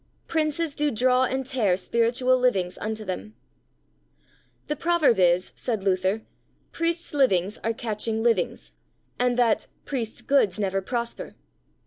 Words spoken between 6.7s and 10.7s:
"Priests' livings are catching livings," and that "Priests' goods